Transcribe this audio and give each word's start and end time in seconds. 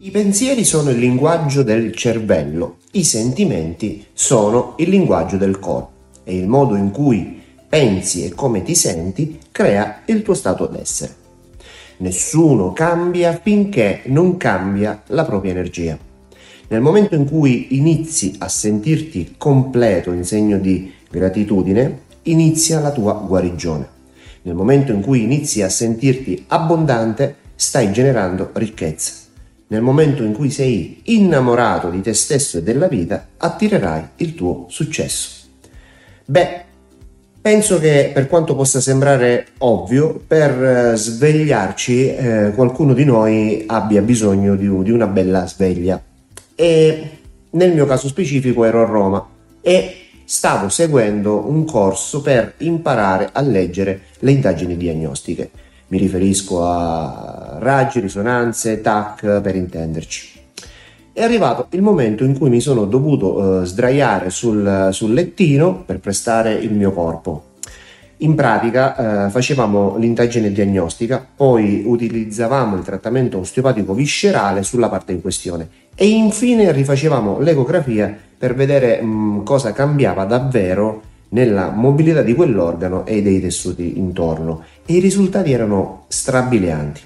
I 0.00 0.12
pensieri 0.12 0.62
sono 0.62 0.90
il 0.90 0.98
linguaggio 0.98 1.64
del 1.64 1.92
cervello, 1.92 2.76
i 2.92 3.02
sentimenti 3.02 4.06
sono 4.12 4.74
il 4.76 4.90
linguaggio 4.90 5.36
del 5.36 5.58
corpo 5.58 5.90
e 6.22 6.36
il 6.36 6.46
modo 6.46 6.76
in 6.76 6.92
cui 6.92 7.42
pensi 7.68 8.24
e 8.24 8.32
come 8.32 8.62
ti 8.62 8.76
senti 8.76 9.40
crea 9.50 10.02
il 10.04 10.22
tuo 10.22 10.34
stato 10.34 10.66
d'essere. 10.66 11.16
Nessuno 11.96 12.72
cambia 12.72 13.40
finché 13.42 14.02
non 14.04 14.36
cambia 14.36 15.02
la 15.06 15.24
propria 15.24 15.50
energia. 15.50 15.98
Nel 16.68 16.80
momento 16.80 17.16
in 17.16 17.28
cui 17.28 17.76
inizi 17.76 18.36
a 18.38 18.48
sentirti 18.48 19.34
completo 19.36 20.12
in 20.12 20.22
segno 20.22 20.58
di 20.58 20.92
gratitudine, 21.10 22.02
inizia 22.22 22.78
la 22.78 22.92
tua 22.92 23.14
guarigione. 23.14 23.88
Nel 24.42 24.54
momento 24.54 24.92
in 24.92 25.00
cui 25.00 25.24
inizi 25.24 25.60
a 25.62 25.68
sentirti 25.68 26.44
abbondante, 26.46 27.34
stai 27.56 27.90
generando 27.90 28.50
ricchezza 28.52 29.26
nel 29.68 29.82
momento 29.82 30.22
in 30.22 30.32
cui 30.32 30.50
sei 30.50 31.00
innamorato 31.04 31.90
di 31.90 32.00
te 32.00 32.14
stesso 32.14 32.58
e 32.58 32.62
della 32.62 32.88
vita, 32.88 33.28
attirerai 33.36 34.08
il 34.16 34.34
tuo 34.34 34.66
successo. 34.68 35.46
Beh, 36.24 36.64
penso 37.40 37.78
che 37.78 38.10
per 38.12 38.26
quanto 38.26 38.54
possa 38.54 38.80
sembrare 38.80 39.48
ovvio, 39.58 40.20
per 40.26 40.62
eh, 40.62 40.96
svegliarci 40.96 42.14
eh, 42.14 42.52
qualcuno 42.54 42.94
di 42.94 43.04
noi 43.04 43.64
abbia 43.66 44.00
bisogno 44.00 44.54
di, 44.56 44.70
di 44.82 44.90
una 44.90 45.06
bella 45.06 45.46
sveglia. 45.46 46.02
E 46.54 47.10
nel 47.50 47.72
mio 47.72 47.86
caso 47.86 48.08
specifico 48.08 48.64
ero 48.64 48.82
a 48.82 48.86
Roma 48.86 49.26
e 49.60 49.94
stavo 50.24 50.68
seguendo 50.68 51.48
un 51.48 51.64
corso 51.64 52.20
per 52.20 52.54
imparare 52.58 53.30
a 53.32 53.40
leggere 53.40 54.02
le 54.20 54.32
indagini 54.32 54.76
diagnostiche 54.76 55.50
mi 55.88 55.98
riferisco 55.98 56.64
a 56.64 57.56
raggi, 57.58 58.00
risonanze, 58.00 58.80
TAC 58.80 59.40
per 59.40 59.56
intenderci. 59.56 60.36
È 61.12 61.22
arrivato 61.22 61.66
il 61.70 61.82
momento 61.82 62.24
in 62.24 62.38
cui 62.38 62.48
mi 62.48 62.60
sono 62.60 62.84
dovuto 62.84 63.62
eh, 63.62 63.64
sdraiare 63.66 64.30
sul, 64.30 64.90
sul, 64.92 65.12
lettino 65.12 65.82
per 65.84 65.98
prestare 65.98 66.52
il 66.52 66.72
mio 66.72 66.92
corpo. 66.92 67.44
In 68.18 68.34
pratica 68.34 69.26
eh, 69.26 69.30
facevamo 69.30 69.96
l'indagine 69.96 70.52
diagnostica, 70.52 71.26
poi 71.34 71.82
utilizzavamo 71.86 72.76
il 72.76 72.82
trattamento 72.82 73.38
osteopatico 73.38 73.94
viscerale 73.94 74.62
sulla 74.62 74.88
parte 74.88 75.12
in 75.12 75.20
questione 75.20 75.68
e 75.94 76.06
infine 76.08 76.70
rifacevamo 76.70 77.40
l'ecografia 77.40 78.16
per 78.38 78.54
vedere 78.54 79.00
mh, 79.00 79.42
cosa 79.42 79.72
cambiava 79.72 80.24
davvero 80.24 81.02
nella 81.30 81.70
mobilità 81.70 82.22
di 82.22 82.34
quell'organo 82.34 83.04
e 83.04 83.22
dei 83.22 83.40
tessuti 83.40 83.98
intorno 83.98 84.64
e 84.86 84.94
i 84.94 84.98
risultati 85.00 85.52
erano 85.52 86.04
strabilianti. 86.08 87.00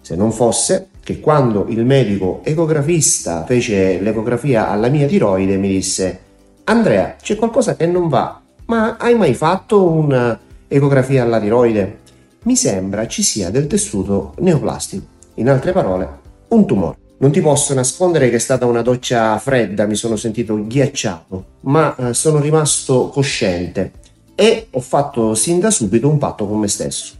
Se 0.00 0.16
non 0.16 0.32
fosse 0.32 0.88
che 1.02 1.20
quando 1.20 1.66
il 1.68 1.84
medico 1.84 2.40
ecografista 2.42 3.44
fece 3.44 4.00
l'ecografia 4.00 4.68
alla 4.68 4.88
mia 4.88 5.06
tiroide 5.06 5.56
mi 5.56 5.68
disse 5.68 6.20
Andrea 6.64 7.16
c'è 7.20 7.36
qualcosa 7.36 7.76
che 7.76 7.86
non 7.86 8.08
va, 8.08 8.40
ma 8.66 8.96
hai 8.98 9.14
mai 9.14 9.34
fatto 9.34 9.86
un'ecografia 9.86 11.22
alla 11.22 11.40
tiroide? 11.40 11.98
Mi 12.44 12.56
sembra 12.56 13.06
ci 13.06 13.22
sia 13.22 13.50
del 13.50 13.66
tessuto 13.66 14.34
neoplastico, 14.38 15.04
in 15.34 15.48
altre 15.48 15.72
parole 15.72 16.08
un 16.48 16.66
tumore. 16.66 16.96
Non 17.24 17.32
ti 17.32 17.40
posso 17.40 17.72
nascondere 17.72 18.28
che 18.28 18.36
è 18.36 18.38
stata 18.38 18.66
una 18.66 18.82
doccia 18.82 19.38
fredda, 19.38 19.86
mi 19.86 19.94
sono 19.94 20.14
sentito 20.14 20.66
ghiacciato, 20.66 21.44
ma 21.60 21.96
eh, 21.96 22.12
sono 22.12 22.38
rimasto 22.38 23.08
cosciente 23.08 23.92
e 24.34 24.66
ho 24.70 24.80
fatto 24.80 25.34
sin 25.34 25.58
da 25.58 25.70
subito 25.70 26.06
un 26.06 26.18
patto 26.18 26.46
con 26.46 26.58
me 26.58 26.68
stesso, 26.68 27.14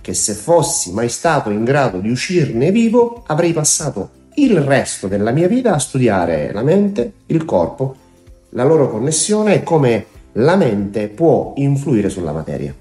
che 0.00 0.14
se 0.14 0.32
fossi 0.32 0.92
mai 0.94 1.10
stato 1.10 1.50
in 1.50 1.62
grado 1.62 1.98
di 1.98 2.08
uscirne 2.08 2.70
vivo 2.70 3.22
avrei 3.26 3.52
passato 3.52 4.08
il 4.36 4.62
resto 4.62 5.08
della 5.08 5.30
mia 5.30 5.46
vita 5.46 5.74
a 5.74 5.78
studiare 5.78 6.50
la 6.50 6.62
mente, 6.62 7.12
il 7.26 7.44
corpo, 7.44 7.96
la 8.52 8.64
loro 8.64 8.88
connessione 8.88 9.56
e 9.56 9.62
come 9.62 10.06
la 10.32 10.56
mente 10.56 11.08
può 11.08 11.52
influire 11.56 12.08
sulla 12.08 12.32
materia. 12.32 12.74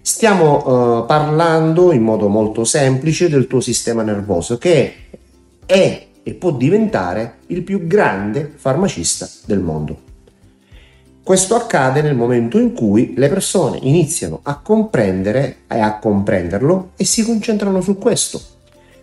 Stiamo 0.00 1.00
uh, 1.00 1.06
parlando 1.06 1.90
in 1.90 2.02
modo 2.02 2.28
molto 2.28 2.62
semplice 2.62 3.28
del 3.28 3.48
tuo 3.48 3.60
sistema 3.60 4.04
nervoso 4.04 4.58
che 4.58 4.94
è 5.68 6.06
e 6.22 6.32
può 6.32 6.52
diventare 6.52 7.40
il 7.48 7.62
più 7.62 7.86
grande 7.86 8.50
farmacista 8.56 9.28
del 9.44 9.58
mondo. 9.58 10.06
Questo 11.22 11.56
accade 11.56 12.00
nel 12.00 12.14
momento 12.14 12.58
in 12.58 12.72
cui 12.72 13.12
le 13.14 13.28
persone 13.28 13.78
iniziano 13.82 14.40
a 14.44 14.60
comprendere 14.60 15.56
e 15.68 15.78
a 15.78 15.98
comprenderlo 15.98 16.92
e 16.96 17.04
si 17.04 17.22
concentrano 17.22 17.82
su 17.82 17.98
questo, 17.98 18.40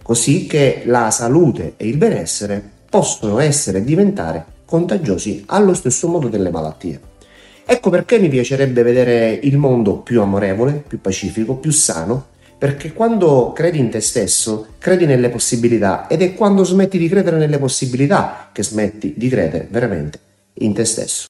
così 0.02 0.48
che 0.48 0.82
la 0.86 1.12
salute 1.12 1.76
e 1.78 1.88
il 1.88 1.98
benessere 1.98 2.68
possono 2.90 3.38
essere 3.38 3.78
e 3.78 3.84
diventare 3.84 4.44
contagiosi 4.66 5.44
allo 5.46 5.76
stesso 5.76 6.08
modo 6.08 6.30
delle 6.30 6.50
malattie. 6.50 7.00
Ecco 7.64 7.92
perché 7.92 8.18
mi 8.18 8.30
piacerebbe 8.30 8.82
vedere 8.82 9.40
il 9.44 9.58
mondo 9.58 9.98
più 9.98 10.20
amorevole, 10.20 10.84
più 10.88 11.00
pacifico, 11.00 11.58
più 11.58 11.72
sano 11.72 12.34
perché 12.58 12.94
quando 12.94 13.52
credi 13.54 13.80
in 13.80 13.90
te 13.90 14.00
stesso, 14.00 14.68
credi 14.78 15.06
nelle 15.06 15.30
possibilità 15.30 16.08
ed 16.08 16.22
è 16.22 16.34
quando 16.34 16.64
smetti 16.64 16.98
di 16.98 17.10
credere 17.10 17.38
nelle 17.38 17.60
possibilità 17.60 18.50
che 18.52 18.64
smetti 18.64 19.14
di 19.18 19.30
credere 19.30 19.68
veramente 19.70 20.20
in 20.60 20.74
te 20.74 20.86
stesso. 20.86 21.24